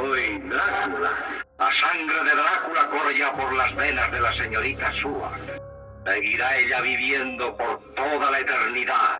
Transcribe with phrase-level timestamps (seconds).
[0.00, 1.10] Soy Drácula.
[1.58, 5.38] La sangre de Drácula corre ya por las venas de la señorita Sua.
[6.06, 9.18] Seguirá ella viviendo por toda la eternidad,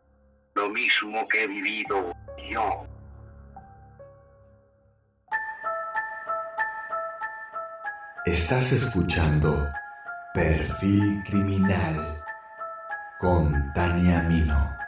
[0.55, 2.15] lo mismo que he vivido
[2.49, 2.87] yo.
[8.25, 9.69] Estás escuchando
[10.33, 12.23] Perfil Criminal
[13.19, 14.80] con Tania Mino.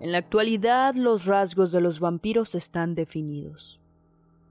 [0.00, 3.80] En la actualidad los rasgos de los vampiros están definidos.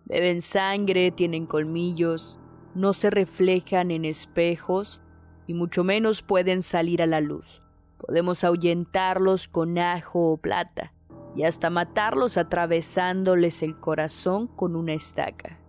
[0.04, 2.38] Beben sangre, tienen colmillos,
[2.76, 5.00] no se reflejan en espejos
[5.48, 7.64] y mucho menos pueden salir a la luz.
[7.98, 10.94] Podemos ahuyentarlos con ajo o plata
[11.34, 15.60] y hasta matarlos atravesándoles el corazón con una estaca.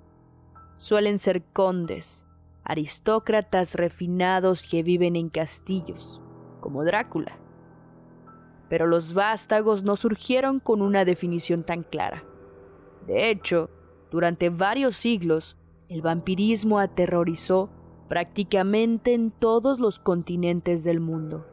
[0.77, 2.27] Suelen ser condes,
[2.65, 6.21] aristócratas refinados que viven en castillos,
[6.61, 7.39] como Drácula
[8.69, 12.25] pero los vástagos no surgieron con una definición tan clara.
[13.07, 13.71] De hecho,
[14.11, 15.57] durante varios siglos,
[15.89, 17.71] el vampirismo aterrorizó
[18.09, 21.47] prácticamente en todos los continentes del mundo.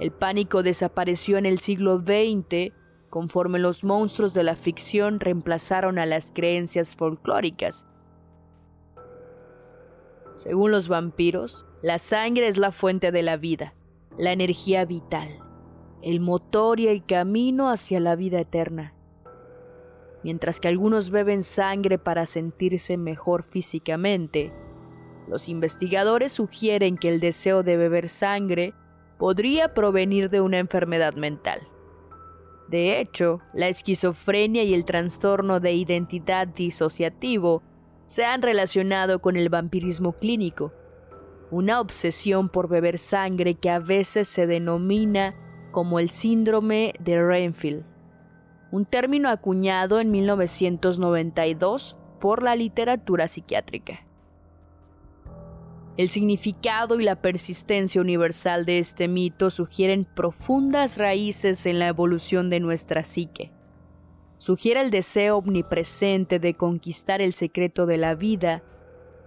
[0.00, 2.72] El pánico desapareció en el siglo XX
[3.10, 7.86] conforme los monstruos de la ficción reemplazaron a las creencias folclóricas.
[10.32, 13.74] Según los vampiros, la sangre es la fuente de la vida,
[14.18, 15.43] la energía vital
[16.04, 18.92] el motor y el camino hacia la vida eterna.
[20.22, 24.52] Mientras que algunos beben sangre para sentirse mejor físicamente,
[25.28, 28.74] los investigadores sugieren que el deseo de beber sangre
[29.16, 31.62] podría provenir de una enfermedad mental.
[32.68, 37.62] De hecho, la esquizofrenia y el trastorno de identidad disociativo
[38.04, 40.70] se han relacionado con el vampirismo clínico,
[41.50, 45.34] una obsesión por beber sangre que a veces se denomina
[45.74, 47.82] como el síndrome de Renfield,
[48.70, 54.06] un término acuñado en 1992 por la literatura psiquiátrica.
[55.96, 62.50] El significado y la persistencia universal de este mito sugieren profundas raíces en la evolución
[62.50, 63.50] de nuestra psique.
[64.36, 68.62] Sugiere el deseo omnipresente de conquistar el secreto de la vida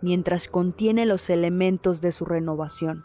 [0.01, 3.03] mientras contiene los elementos de su renovación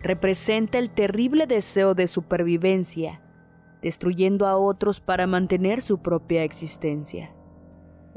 [0.00, 3.22] representa el terrible deseo de supervivencia,
[3.82, 7.34] destruyendo a otros para mantener su propia existencia.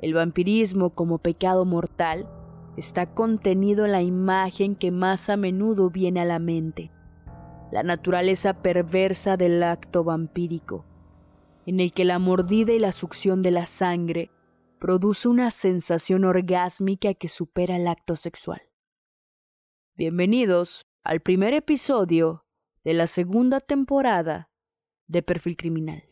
[0.02, 2.30] El vampirismo como pecado mortal
[2.78, 6.92] está contenido en la imagen que más a menudo viene a la mente,
[7.72, 10.86] la naturaleza perversa del acto vampírico,
[11.66, 14.32] en el que la mordida y la succión de la sangre
[14.80, 18.62] produce una sensación orgásmica que supera el acto sexual.
[19.96, 22.46] Bienvenidos al primer episodio
[22.84, 24.52] de la segunda temporada
[25.08, 26.04] de Perfil Criminal.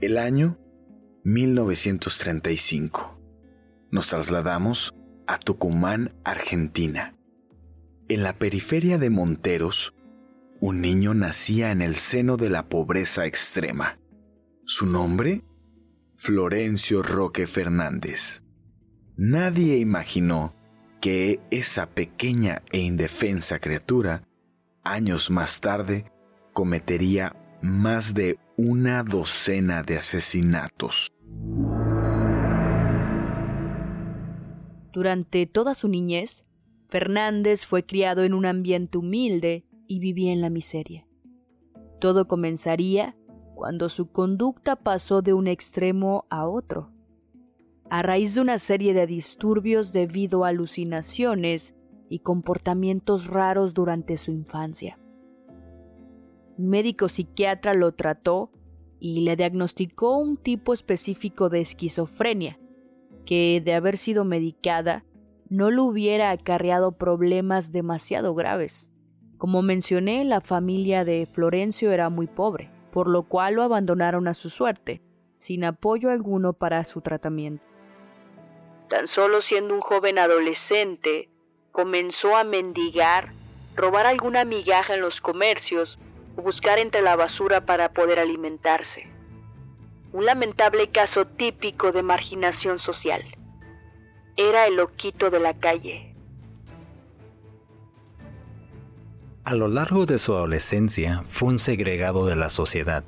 [0.00, 0.56] El año
[1.24, 3.18] 1935.
[3.90, 4.94] Nos trasladamos
[5.26, 7.16] a Tucumán, Argentina.
[8.12, 9.94] En la periferia de Monteros,
[10.60, 13.98] un niño nacía en el seno de la pobreza extrema.
[14.66, 15.44] Su nombre,
[16.18, 18.42] Florencio Roque Fernández.
[19.16, 20.54] Nadie imaginó
[21.00, 24.28] que esa pequeña e indefensa criatura,
[24.84, 26.12] años más tarde,
[26.52, 31.08] cometería más de una docena de asesinatos.
[34.92, 36.44] Durante toda su niñez,
[36.92, 41.08] Fernández fue criado en un ambiente humilde y vivía en la miseria.
[42.00, 43.16] Todo comenzaría
[43.54, 46.92] cuando su conducta pasó de un extremo a otro.
[47.88, 51.74] A raíz de una serie de disturbios debido a alucinaciones
[52.10, 54.98] y comportamientos raros durante su infancia.
[56.58, 58.50] Un médico psiquiatra lo trató
[59.00, 62.60] y le diagnosticó un tipo específico de esquizofrenia,
[63.24, 65.06] que de haber sido medicada
[65.52, 68.90] no le hubiera acarreado problemas demasiado graves.
[69.36, 74.34] Como mencioné, la familia de Florencio era muy pobre, por lo cual lo abandonaron a
[74.34, 75.02] su suerte,
[75.36, 77.62] sin apoyo alguno para su tratamiento.
[78.88, 81.28] Tan solo siendo un joven adolescente,
[81.70, 83.34] comenzó a mendigar,
[83.76, 85.98] robar alguna migaja en los comercios
[86.38, 89.06] o buscar entre la basura para poder alimentarse.
[90.14, 93.22] Un lamentable caso típico de marginación social.
[94.36, 96.14] Era el loquito de la calle.
[99.44, 103.04] A lo largo de su adolescencia fue un segregado de la sociedad,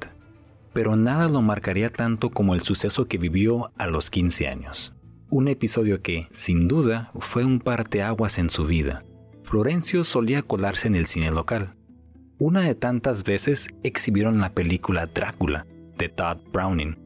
[0.73, 4.93] pero nada lo marcaría tanto como el suceso que vivió a los 15 años.
[5.31, 9.05] Un episodio que, sin duda, fue un parteaguas en su vida.
[9.45, 11.75] Florencio solía colarse en el cine local.
[12.39, 15.67] Una de tantas veces exhibieron la película Drácula,
[15.97, 16.99] de Todd Browning,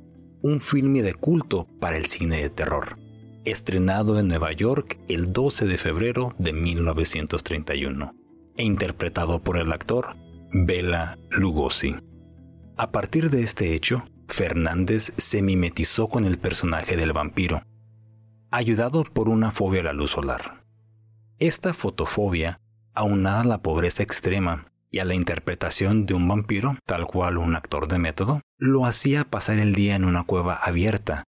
[0.43, 2.99] un filme de culto para el cine de terror,
[3.45, 8.15] estrenado en Nueva York el 12 de febrero de 1931
[8.57, 10.17] e interpretado por el actor
[10.53, 11.97] Bela Lugosi.
[12.77, 17.63] A partir de este hecho, Fernández se mimetizó con el personaje del vampiro,
[18.51, 20.65] ayudado por una fobia a la luz solar.
[21.39, 22.61] Esta fotofobia,
[22.95, 27.55] aunada a la pobreza extrema y a la interpretación de un vampiro, tal cual un
[27.55, 31.25] actor de método, lo hacía pasar el día en una cueva abierta,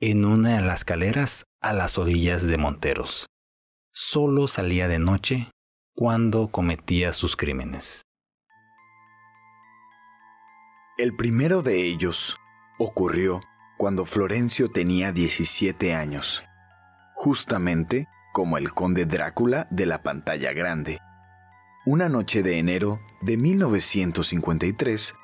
[0.00, 3.26] en una de las escaleras a las orillas de Monteros.
[3.94, 5.50] Solo salía de noche
[5.94, 8.02] cuando cometía sus crímenes.
[10.98, 12.36] El primero de ellos
[12.78, 13.40] ocurrió
[13.78, 16.44] cuando Florencio tenía 17 años,
[17.14, 20.98] justamente como el conde Drácula de la pantalla grande.
[21.86, 25.14] Una noche de enero de 1953,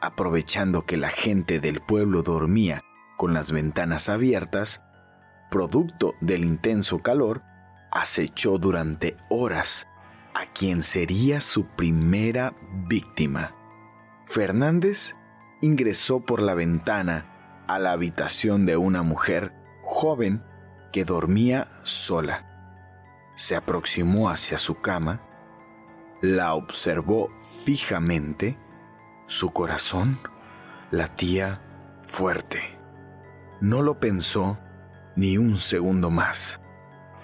[0.00, 2.82] aprovechando que la gente del pueblo dormía
[3.22, 4.82] con las ventanas abiertas,
[5.48, 7.44] producto del intenso calor,
[7.92, 9.86] acechó durante horas
[10.34, 12.52] a quien sería su primera
[12.88, 13.54] víctima.
[14.24, 15.14] Fernández
[15.60, 19.54] ingresó por la ventana a la habitación de una mujer
[19.84, 20.42] joven
[20.92, 23.30] que dormía sola.
[23.36, 25.22] Se aproximó hacia su cama,
[26.22, 27.30] la observó
[27.64, 28.58] fijamente,
[29.28, 30.18] su corazón
[30.90, 31.62] latía
[32.08, 32.81] fuerte.
[33.62, 34.58] No lo pensó
[35.14, 36.60] ni un segundo más.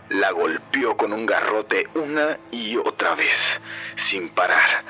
[0.09, 3.61] La golpeó con un garrote una y otra vez,
[3.97, 4.85] sin parar,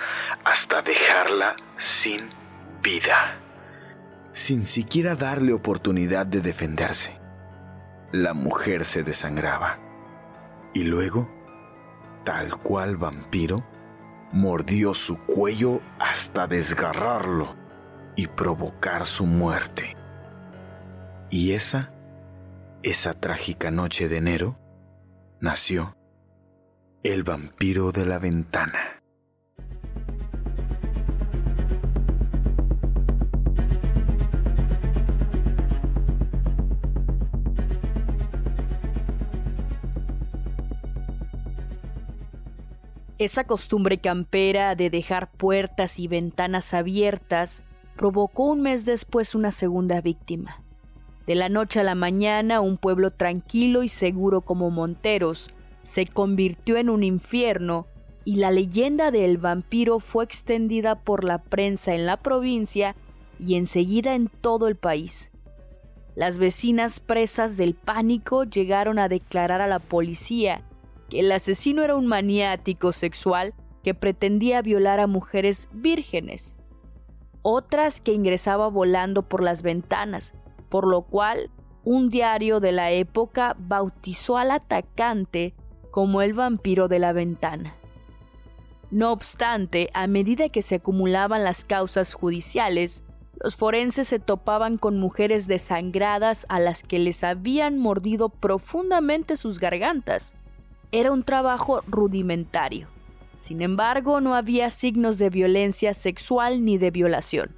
[0.45, 2.29] hasta dejarla sin
[2.83, 3.41] vida,
[4.33, 7.19] sin siquiera darle oportunidad de defenderse.
[8.13, 9.79] La mujer se desangraba
[10.75, 11.31] y luego,
[12.25, 13.67] tal cual vampiro,
[14.33, 17.57] mordió su cuello hasta desgarrarlo
[18.17, 19.98] y provocar su muerte.
[21.31, 21.93] Y esa,
[22.83, 24.59] esa trágica noche de enero,
[25.41, 25.95] nació
[27.03, 28.79] el vampiro de la ventana.
[43.19, 47.65] Esa costumbre campera de dejar puertas y ventanas abiertas
[47.97, 50.63] provocó un mes después una segunda víctima.
[51.29, 55.51] De la noche a la mañana, un pueblo tranquilo y seguro como Monteros
[55.83, 57.87] se convirtió en un infierno
[58.25, 62.97] y la leyenda del vampiro fue extendida por la prensa en la provincia
[63.39, 65.31] y enseguida en todo el país.
[66.15, 70.63] Las vecinas presas del pánico llegaron a declarar a la policía
[71.11, 73.53] que el asesino era un maniático sexual
[73.85, 76.57] que pretendía violar a mujeres vírgenes.
[77.43, 80.33] Otras que ingresaba volando por las ventanas,
[80.69, 81.51] por lo cual
[81.85, 85.55] un diario de la época bautizó al atacante
[85.91, 87.75] como el vampiro de la ventana.
[88.91, 93.05] No obstante, a medida que se acumulaban las causas judiciales,
[93.43, 99.61] los forenses se topaban con mujeres desangradas a las que les habían mordido profundamente sus
[99.61, 100.35] gargantas.
[100.91, 102.89] Era un trabajo rudimentario.
[103.41, 107.55] Sin embargo, no había signos de violencia sexual ni de violación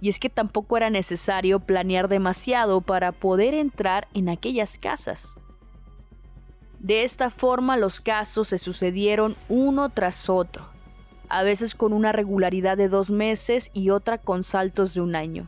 [0.00, 5.40] y es que tampoco era necesario planear demasiado para poder entrar en aquellas casas.
[6.78, 10.66] De esta forma los casos se sucedieron uno tras otro,
[11.28, 15.46] a veces con una regularidad de dos meses y otra con saltos de un año.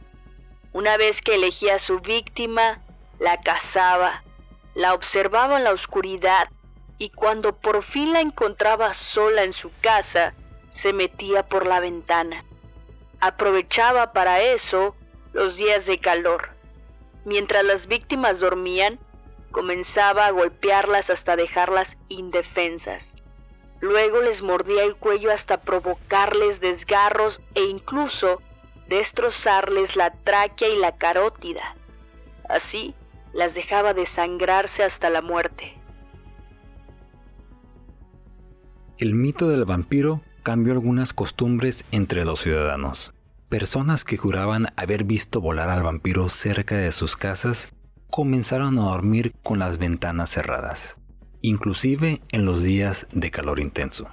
[0.73, 2.81] Una vez que elegía a su víctima,
[3.19, 4.23] la cazaba,
[4.75, 6.49] la observaba en la oscuridad
[6.99, 10.35] y cuando por fin la encontraba sola en su casa,
[10.71, 12.45] se metía por la ventana.
[13.20, 14.94] Aprovechaba para eso
[15.32, 16.50] los días de calor.
[17.25, 18.98] Mientras las víctimas dormían,
[19.50, 23.16] comenzaba a golpearlas hasta dejarlas indefensas.
[23.80, 28.40] Luego les mordía el cuello hasta provocarles desgarros e incluso
[28.88, 31.76] destrozarles la tráquea y la carótida.
[32.48, 32.94] Así
[33.32, 35.75] las dejaba desangrarse hasta la muerte.
[38.98, 43.12] El mito del vampiro cambió algunas costumbres entre los ciudadanos.
[43.50, 47.69] Personas que juraban haber visto volar al vampiro cerca de sus casas
[48.09, 50.97] comenzaron a dormir con las ventanas cerradas,
[51.43, 54.09] inclusive en los días de calor intenso.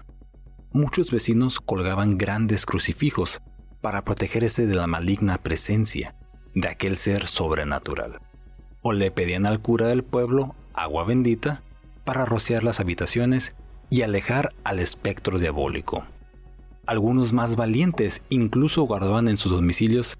[0.74, 3.42] Muchos vecinos colgaban grandes crucifijos
[3.80, 6.18] para protegerse de la maligna presencia
[6.54, 8.20] de aquel ser sobrenatural.
[8.82, 11.64] O le pedían al cura del pueblo agua bendita
[12.04, 13.56] para rociar las habitaciones
[13.90, 16.06] y alejar al espectro diabólico.
[16.88, 20.18] Algunos más valientes incluso guardaban en sus domicilios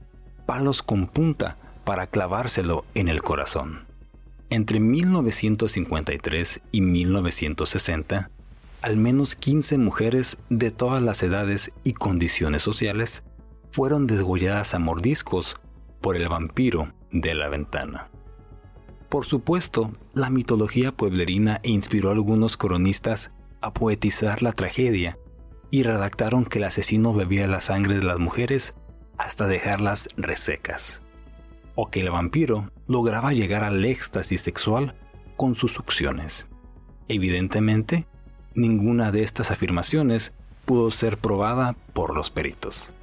[0.48, 3.86] palos con punta para clavárselo en el corazón.
[4.50, 8.32] Entre 1953 y 1960,
[8.82, 13.24] al menos 15 mujeres de todas las edades y condiciones sociales
[13.72, 15.58] fueron desgolladas a mordiscos
[16.02, 18.10] por el vampiro de la ventana.
[19.10, 23.32] Por supuesto, la mitología pueblerina inspiró a algunos cronistas
[23.62, 25.18] a poetizar la tragedia
[25.76, 28.76] y redactaron que el asesino bebía la sangre de las mujeres
[29.18, 31.02] hasta dejarlas resecas,
[31.76, 34.96] o que el vampiro lograba llegar al éxtasis sexual
[35.36, 36.48] con sus succiones.
[37.10, 38.08] Evidentemente,
[38.54, 40.32] ninguna de estas afirmaciones
[40.64, 42.94] pudo ser probada por los peritos.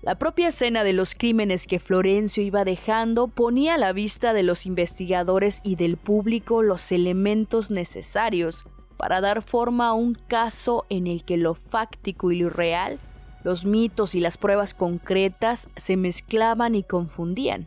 [0.00, 4.42] La propia escena de los crímenes que Florencio iba dejando ponía a la vista de
[4.42, 8.64] los investigadores y del público los elementos necesarios
[9.02, 13.00] para dar forma a un caso en el que lo fáctico y lo real,
[13.42, 17.66] los mitos y las pruebas concretas se mezclaban y confundían.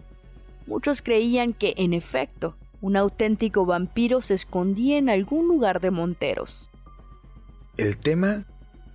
[0.65, 6.72] Muchos creían que, en efecto, un auténtico vampiro se escondía en algún lugar de Monteros.
[7.75, 8.46] El tema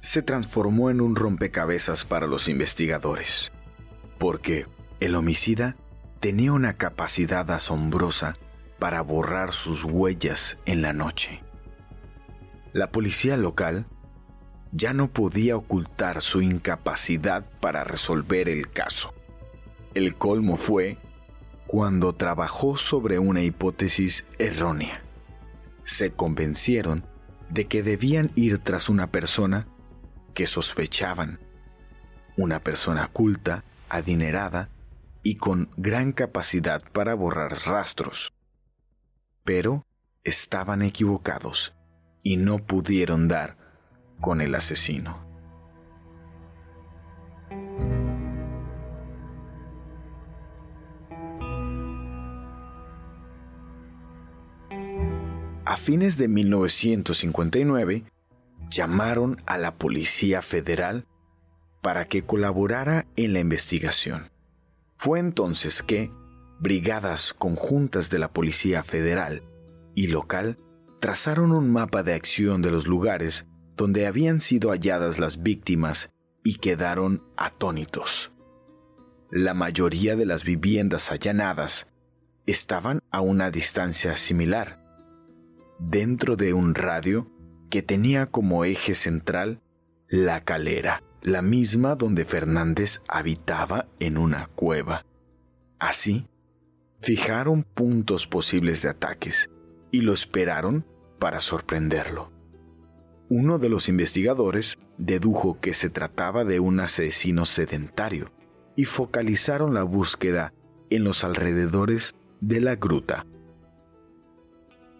[0.01, 3.53] se transformó en un rompecabezas para los investigadores,
[4.17, 4.65] porque
[4.99, 5.77] el homicida
[6.21, 8.35] tenía una capacidad asombrosa
[8.79, 11.43] para borrar sus huellas en la noche.
[12.73, 13.87] La policía local
[14.71, 19.13] ya no podía ocultar su incapacidad para resolver el caso.
[19.95, 20.97] El colmo fue
[21.67, 25.03] cuando trabajó sobre una hipótesis errónea.
[25.83, 27.05] Se convencieron
[27.49, 29.67] de que debían ir tras una persona
[30.33, 31.41] que sospechaban.
[32.37, 34.69] Una persona culta, adinerada
[35.25, 38.33] y con gran capacidad para borrar rastros.
[39.43, 39.85] Pero
[40.23, 41.75] estaban equivocados
[42.23, 43.57] y no pudieron dar
[44.21, 45.31] con el asesino.
[55.65, 58.05] A fines de 1959,
[58.71, 61.07] llamaron a la Policía Federal
[61.81, 64.31] para que colaborara en la investigación.
[64.97, 66.11] Fue entonces que
[66.59, 69.43] brigadas conjuntas de la Policía Federal
[69.95, 70.59] y local
[71.01, 76.13] trazaron un mapa de acción de los lugares donde habían sido halladas las víctimas
[76.45, 78.33] y quedaron atónitos.
[79.31, 81.89] La mayoría de las viviendas allanadas
[82.47, 84.85] estaban a una distancia similar,
[85.79, 87.31] dentro de un radio
[87.71, 89.63] que tenía como eje central
[90.09, 95.07] la calera, la misma donde Fernández habitaba en una cueva.
[95.79, 96.27] Así,
[97.01, 99.49] fijaron puntos posibles de ataques
[99.91, 100.87] y lo esperaron
[101.19, 102.31] para sorprenderlo.
[103.29, 108.33] Uno de los investigadores dedujo que se trataba de un asesino sedentario
[108.77, 110.53] y focalizaron la búsqueda
[110.91, 113.27] en los alrededores de la gruta.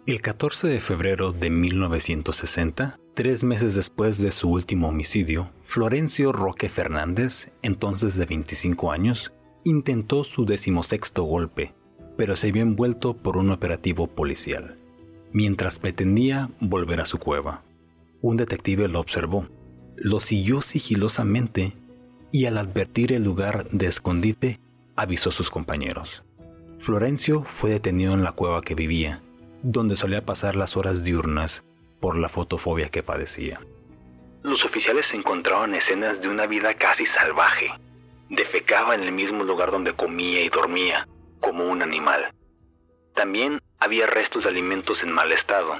[0.07, 6.69] El 14 de febrero de 1960, tres meses después de su último homicidio, Florencio Roque
[6.69, 9.31] Fernández, entonces de 25 años,
[9.63, 11.75] intentó su decimosexto golpe,
[12.17, 14.80] pero se vio envuelto por un operativo policial.
[15.33, 17.63] Mientras pretendía volver a su cueva,
[18.21, 19.47] un detective lo observó,
[19.95, 21.75] lo siguió sigilosamente
[22.31, 24.59] y al advertir el lugar de escondite,
[24.95, 26.23] avisó a sus compañeros.
[26.79, 29.21] Florencio fue detenido en la cueva que vivía
[29.63, 31.63] donde solía pasar las horas diurnas
[31.99, 33.59] por la fotofobia que padecía.
[34.43, 37.71] Los oficiales encontraron escenas de una vida casi salvaje.
[38.29, 41.07] Defecaba en el mismo lugar donde comía y dormía,
[41.39, 42.33] como un animal.
[43.13, 45.73] También había restos de alimentos en mal estado.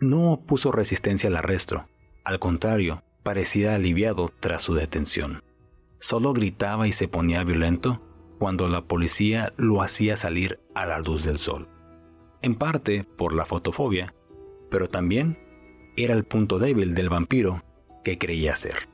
[0.00, 1.88] No opuso resistencia al arresto.
[2.24, 5.42] Al contrario, parecía aliviado tras su detención.
[5.98, 8.02] Solo gritaba y se ponía violento
[8.38, 11.68] cuando la policía lo hacía salir a la luz del sol
[12.42, 14.14] en parte por la fotofobia,
[14.70, 15.38] pero también
[15.96, 17.62] era el punto débil del vampiro
[18.04, 18.88] que creía ser.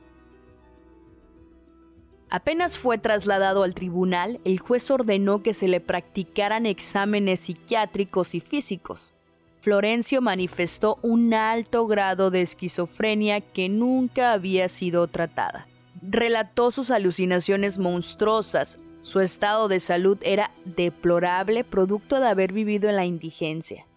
[2.31, 8.39] Apenas fue trasladado al tribunal, el juez ordenó que se le practicaran exámenes psiquiátricos y
[8.39, 9.13] físicos.
[9.61, 15.67] Florencio manifestó un alto grado de esquizofrenia que nunca había sido tratada.
[16.01, 18.77] Relató sus alucinaciones monstruosas.
[19.01, 23.87] Su estado de salud era deplorable producto de haber vivido en la indigencia.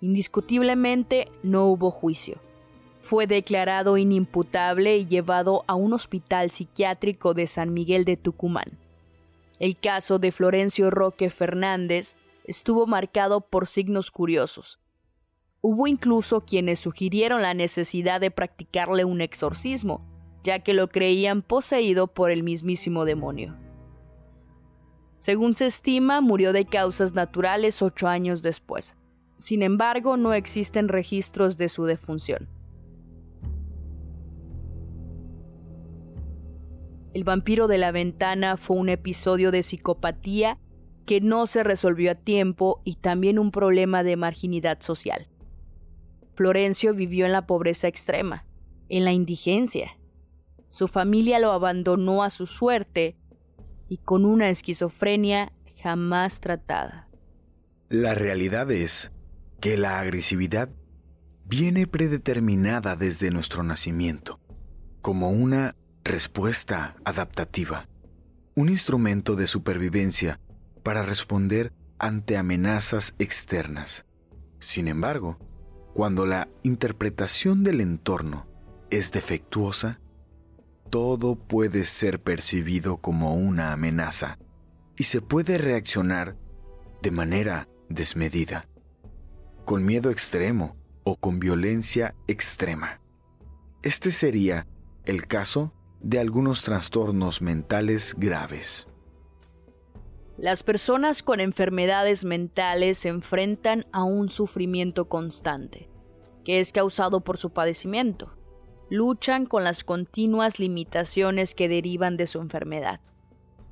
[0.00, 2.40] Indiscutiblemente no hubo juicio.
[3.06, 8.80] Fue declarado inimputable y llevado a un hospital psiquiátrico de San Miguel de Tucumán.
[9.60, 14.80] El caso de Florencio Roque Fernández estuvo marcado por signos curiosos.
[15.60, 20.04] Hubo incluso quienes sugirieron la necesidad de practicarle un exorcismo,
[20.42, 23.56] ya que lo creían poseído por el mismísimo demonio.
[25.16, 28.96] Según se estima, murió de causas naturales ocho años después.
[29.36, 32.55] Sin embargo, no existen registros de su defunción.
[37.16, 40.58] El vampiro de la ventana fue un episodio de psicopatía
[41.06, 45.26] que no se resolvió a tiempo y también un problema de marginidad social.
[46.34, 48.44] Florencio vivió en la pobreza extrema,
[48.90, 49.96] en la indigencia.
[50.68, 53.16] Su familia lo abandonó a su suerte
[53.88, 57.08] y con una esquizofrenia jamás tratada.
[57.88, 59.10] La realidad es
[59.62, 60.68] que la agresividad
[61.46, 64.38] viene predeterminada desde nuestro nacimiento,
[65.00, 65.76] como una
[66.06, 67.88] respuesta adaptativa,
[68.54, 70.40] un instrumento de supervivencia
[70.82, 74.06] para responder ante amenazas externas.
[74.58, 75.38] Sin embargo,
[75.94, 78.46] cuando la interpretación del entorno
[78.90, 80.00] es defectuosa,
[80.90, 84.38] todo puede ser percibido como una amenaza
[84.96, 86.36] y se puede reaccionar
[87.02, 88.68] de manera desmedida,
[89.64, 93.00] con miedo extremo o con violencia extrema.
[93.82, 94.66] Este sería
[95.04, 95.72] el caso
[96.06, 98.86] de algunos trastornos mentales graves.
[100.38, 105.90] Las personas con enfermedades mentales se enfrentan a un sufrimiento constante,
[106.44, 108.36] que es causado por su padecimiento.
[108.88, 113.00] Luchan con las continuas limitaciones que derivan de su enfermedad.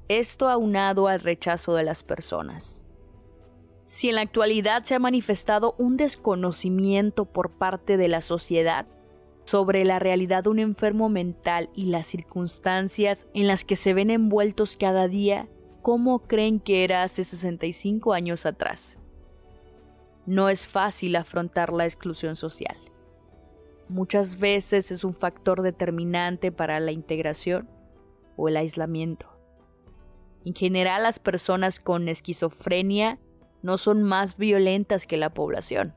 [0.09, 2.83] Esto aunado al rechazo de las personas.
[3.87, 8.89] Si en la actualidad se ha manifestado un desconocimiento por parte de la sociedad
[9.45, 14.11] sobre la realidad de un enfermo mental y las circunstancias en las que se ven
[14.11, 15.49] envueltos cada día,
[15.83, 18.99] cómo creen que era hace 65 años atrás.
[20.27, 22.77] No es fácil afrontar la exclusión social.
[23.89, 27.69] Muchas veces es un factor determinante para la integración
[28.37, 29.29] o el aislamiento.
[30.47, 33.19] En general, las personas con esquizofrenia
[33.63, 35.95] no son más violentas que la población,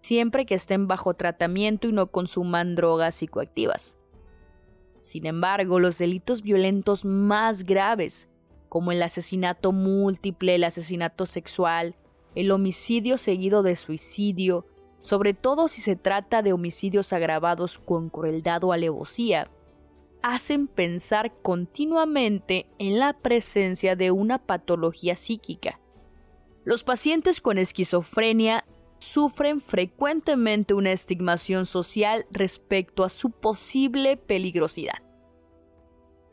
[0.00, 3.98] siempre que estén bajo tratamiento y no consuman drogas psicoactivas.
[5.02, 8.28] Sin embargo, los delitos violentos más graves
[8.68, 11.96] como el asesinato múltiple, el asesinato sexual,
[12.34, 14.66] el homicidio seguido de suicidio,
[14.98, 19.50] sobre todo si se trata de homicidios agravados con crueldad o alevosía,
[20.22, 25.80] hacen pensar continuamente en la presencia de una patología psíquica.
[26.64, 28.64] Los pacientes con esquizofrenia
[29.00, 35.02] sufren frecuentemente una estigmación social respecto a su posible peligrosidad.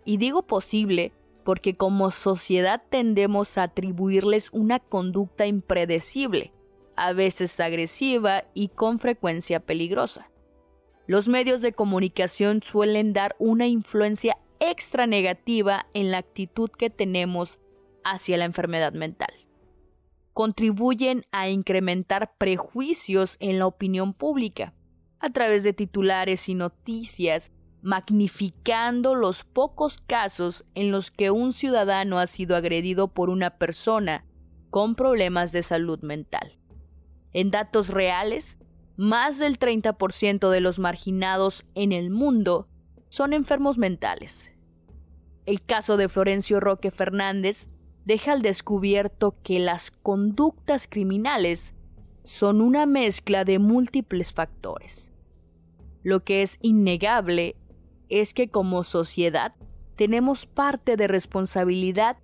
[0.05, 6.53] Y digo posible porque como sociedad tendemos a atribuirles una conducta impredecible,
[6.97, 10.29] a veces agresiva y con frecuencia peligrosa.
[11.07, 17.59] Los medios de comunicación suelen dar una influencia extra negativa en la actitud que tenemos
[18.03, 19.46] hacia la enfermedad mental.
[20.37, 24.75] Contribuyen a incrementar prejuicios en la opinión pública
[25.17, 32.19] a través de titulares y noticias magnificando los pocos casos en los que un ciudadano
[32.19, 34.27] ha sido agredido por una persona
[34.69, 36.59] con problemas de salud mental.
[37.33, 38.59] En datos reales,
[38.95, 42.67] más del 30% de los marginados en el mundo
[43.09, 44.53] son enfermos mentales.
[45.47, 47.71] El caso de Florencio Roque Fernández
[48.07, 51.73] deja al descubierto que las conductas criminales
[52.23, 55.11] son una mezcla de múltiples factores.
[56.03, 57.57] Lo que es innegable
[58.07, 59.55] es que como sociedad
[59.97, 62.15] tenemos parte de responsabilidad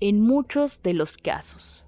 [0.00, 1.84] en muchos de los casos.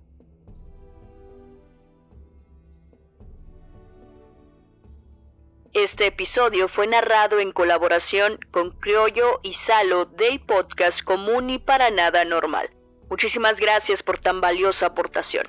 [5.73, 11.89] Este episodio fue narrado en colaboración con Criollo y Salo del podcast Común y para
[11.89, 12.69] nada normal.
[13.11, 15.47] Muchísimas gracias por tan valiosa aportación.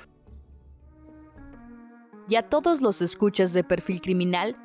[2.28, 4.56] Y a todos los escuchas de Perfil Criminal,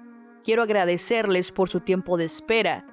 [0.44, 2.86] quiero agradecerles por su tiempo de espera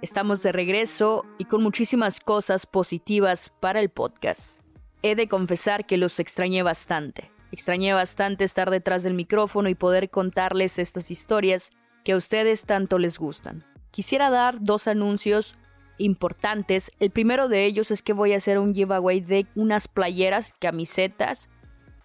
[0.00, 4.60] Estamos de regreso y con muchísimas cosas positivas para el podcast.
[5.02, 7.32] He de confesar que los extrañé bastante.
[7.50, 11.70] Extrañé bastante estar detrás del micrófono y poder contarles estas historias
[12.04, 13.64] que a ustedes tanto les gustan.
[13.90, 15.56] Quisiera dar dos anuncios
[15.98, 16.90] importantes.
[17.00, 21.48] El primero de ellos es que voy a hacer un giveaway de unas playeras, camisetas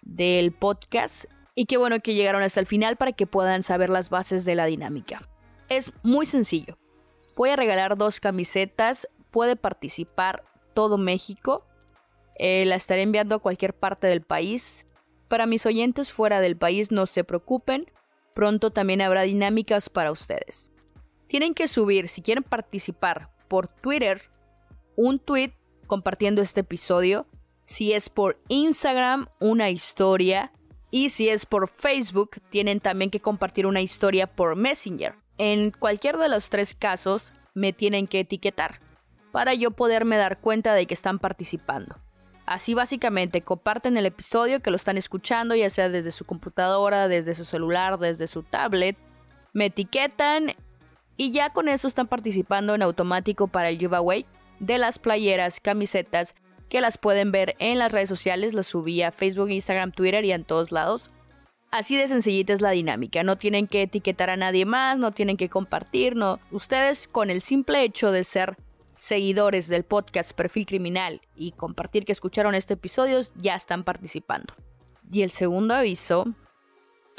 [0.02, 1.26] del podcast
[1.56, 4.56] y qué bueno que llegaron hasta el final para que puedan saber las bases de
[4.56, 5.22] la dinámica.
[5.70, 6.76] Es muy sencillo.
[7.36, 11.66] Voy a regalar dos camisetas, puede participar todo México.
[12.36, 14.86] Eh, la estaré enviando a cualquier parte del país.
[15.28, 17.92] Para mis oyentes fuera del país no se preocupen,
[18.34, 20.72] pronto también habrá dinámicas para ustedes.
[21.28, 24.20] Tienen que subir, si quieren participar por Twitter,
[24.96, 25.52] un tweet
[25.86, 27.28] compartiendo este episodio.
[27.66, 30.52] Si es por Instagram, una historia.
[30.90, 35.14] Y si es por Facebook, tienen también que compartir una historia por Messenger.
[35.38, 38.80] En cualquier de los tres casos, me tienen que etiquetar
[39.32, 42.00] para yo poderme dar cuenta de que están participando.
[42.48, 47.36] Así básicamente comparten el episodio que lo están escuchando, ya sea desde su computadora, desde
[47.36, 48.98] su celular, desde su tablet.
[49.54, 50.56] Me etiquetan
[51.18, 54.26] y ya con eso están participando en automático para el giveaway
[54.60, 56.36] de las playeras, camisetas,
[56.70, 60.32] que las pueden ver en las redes sociales, las subí a Facebook, Instagram, Twitter y
[60.32, 61.12] en todos lados.
[61.70, 65.38] Así de sencillita es la dinámica, no tienen que etiquetar a nadie más, no tienen
[65.38, 66.40] que compartir, no.
[66.52, 68.58] Ustedes con el simple hecho de ser
[68.96, 74.54] seguidores del podcast Perfil Criminal y compartir que escucharon este episodio ya están participando.
[75.12, 76.26] Y el segundo aviso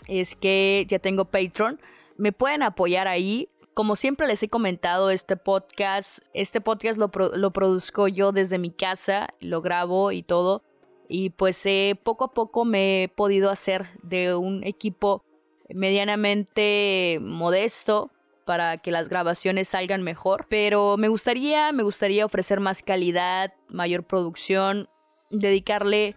[0.07, 1.81] es que ya tengo Patreon.
[2.17, 3.49] Me pueden apoyar ahí.
[3.75, 9.35] Como siempre les he comentado, este podcast, este podcast lo, produzco yo desde mi casa,
[9.41, 10.63] lo grabo y todo.
[11.09, 15.25] Y pues eh, poco a poco me he podido hacer de un equipo
[15.69, 18.13] medianamente modesto
[18.45, 20.47] para que las grabaciones salgan mejor.
[20.49, 24.89] Pero me gustaría, me gustaría ofrecer más calidad, mayor producción,
[25.31, 26.15] dedicarle,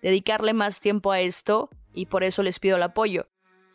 [0.00, 3.26] dedicarle más tiempo a esto y por eso les pido el apoyo.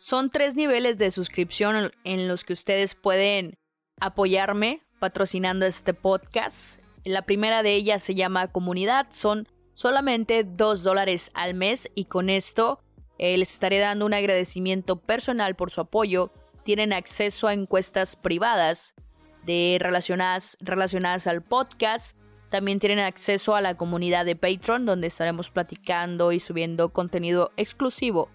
[0.02, 3.58] Son tres niveles de suscripción en los que ustedes pueden
[4.00, 6.80] apoyarme patrocinando este podcast.
[7.04, 12.30] La primera de ellas se llama comunidad, son solamente dos dólares al mes y con
[12.30, 12.80] esto
[13.18, 16.32] eh, les estaré dando un agradecimiento personal por su apoyo
[16.64, 18.94] tienen acceso a encuestas privadas
[19.44, 22.16] de relacionadas, relacionadas al podcast.
[22.48, 28.30] También tienen acceso a la comunidad de Patreon, donde estaremos platicando y subiendo contenido exclusivo.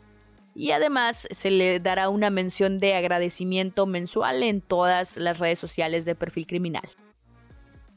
[0.55, 6.05] Y además se le dará una mención de agradecimiento mensual en todas las redes sociales
[6.05, 6.89] de Perfil Criminal.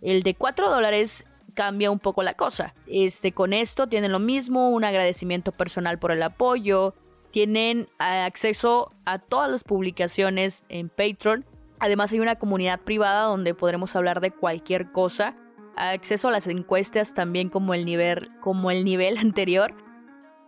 [0.02, 2.74] El de 4 dólares cambia un poco la cosa.
[2.86, 6.94] Este, con esto tienen lo mismo, un agradecimiento personal por el apoyo,
[7.30, 11.44] tienen acceso a todas las publicaciones en Patreon.
[11.78, 15.36] Además hay una comunidad privada donde podremos hablar de cualquier cosa.
[15.76, 19.74] Acceso a las encuestas también como el nivel, como el nivel anterior.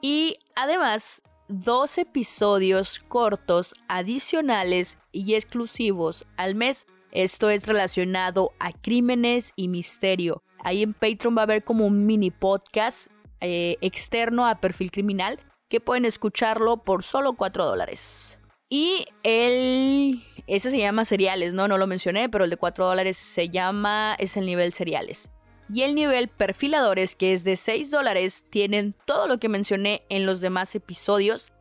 [0.01, 6.87] Y además dos episodios cortos adicionales y exclusivos al mes.
[7.11, 10.43] Esto es relacionado a crímenes y misterio.
[10.63, 13.09] Ahí en Patreon va a haber como un mini podcast
[13.41, 18.39] eh, externo a perfil criminal que pueden escucharlo por solo 4 dólares.
[18.69, 20.23] Y el...
[20.47, 21.67] Ese se llama seriales, ¿no?
[21.67, 24.15] No lo mencioné, pero el de 4 dólares se llama...
[24.19, 25.31] Es el nivel seriales.
[25.73, 30.27] Y el nivel perfiladores, que es de 6 dólares, tienen todo lo que mencioné en
[30.27, 31.53] los demás episodios.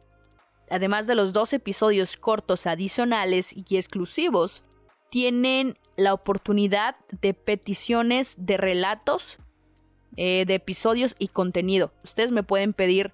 [0.69, 4.63] Además de los dos episodios cortos adicionales y exclusivos,
[5.11, 9.37] tienen la oportunidad de peticiones de relatos,
[10.17, 11.93] eh, de episodios y contenido.
[12.03, 13.11] Ustedes me pueden pedir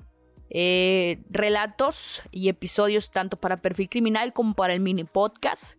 [0.49, 5.77] eh, relatos y episodios tanto para perfil criminal como para el mini podcast.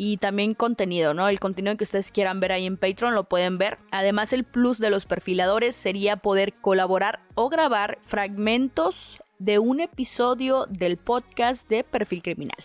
[0.00, 1.28] Y también contenido, ¿no?
[1.28, 3.78] El contenido que ustedes quieran ver ahí en Patreon lo pueden ver.
[3.90, 10.66] Además, el plus de los perfiladores sería poder colaborar o grabar fragmentos de un episodio
[10.66, 12.64] del podcast de perfil criminal.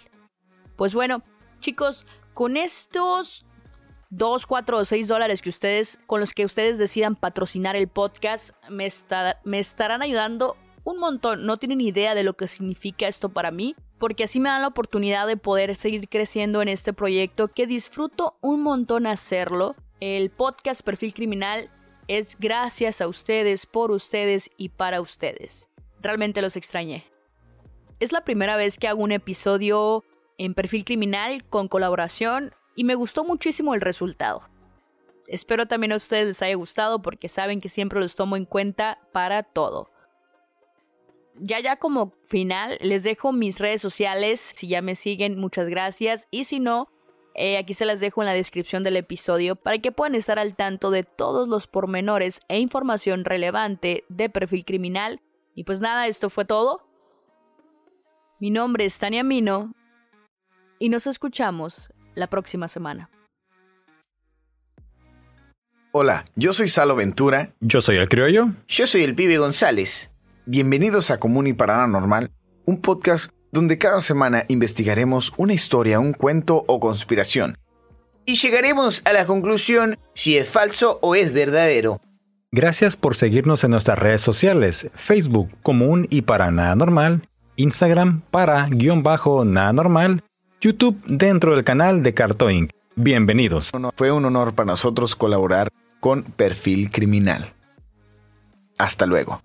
[0.75, 1.23] Pues bueno,
[1.59, 3.47] chicos, con estos
[4.11, 8.51] 2, 4 o 6 dólares que ustedes, con los que ustedes decidan patrocinar el podcast,
[8.69, 8.87] me,
[9.43, 11.47] me estarán ayudando un montón.
[11.47, 14.67] No tienen idea de lo que significa esto para mí, porque así me dan la
[14.67, 19.77] oportunidad de poder seguir creciendo en este proyecto que disfruto un montón hacerlo.
[20.01, 21.69] El podcast Perfil Criminal
[22.09, 25.69] es gracias a ustedes, por ustedes y para ustedes.
[26.01, 27.05] Realmente los extrañé.
[28.01, 30.03] Es la primera vez que hago un episodio
[30.37, 34.41] en Perfil Criminal con colaboración y me gustó muchísimo el resultado.
[35.27, 38.99] Espero también a ustedes les haya gustado porque saben que siempre los tomo en cuenta
[39.13, 39.92] para todo
[41.39, 44.53] ya ya como final, les dejo mis redes sociales.
[44.55, 46.27] Si ya me siguen, muchas gracias.
[46.31, 46.89] Y si no,
[47.35, 50.55] eh, aquí se las dejo en la descripción del episodio para que puedan estar al
[50.55, 55.21] tanto de todos los pormenores e información relevante de perfil criminal,
[55.55, 56.81] Y pues nada, esto fue todo.
[58.39, 59.73] Mi nombre es Tania Mino
[60.79, 63.09] y nos escuchamos la próxima semana.
[65.91, 67.53] Hola, yo soy Salo Ventura.
[67.59, 68.47] Yo soy el criollo.
[68.67, 70.12] Yo soy el pibe González.
[70.45, 72.29] Bienvenidos a Común y Paranormal,
[72.65, 77.57] un podcast donde cada semana investigaremos una historia, un cuento o conspiración.
[78.25, 82.01] Y llegaremos a la conclusión si es falso o es verdadero.
[82.51, 87.21] Gracias por seguirnos en nuestras redes sociales, Facebook Común y Paranormal,
[87.55, 90.23] Instagram para guion bajo nada normal,
[90.59, 92.69] YouTube dentro del canal de Cartoon.
[92.97, 93.71] Bienvenidos.
[93.95, 95.69] Fue un honor para nosotros colaborar
[96.01, 97.53] con Perfil Criminal.
[98.77, 99.39] Hasta luego.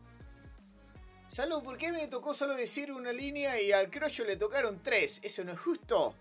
[1.28, 5.20] Salud, ¿por qué me tocó solo decir una línea y al crollo le tocaron tres?
[5.22, 6.14] Eso no es justo.